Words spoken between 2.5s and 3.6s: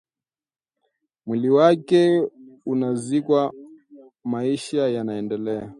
unazikwa,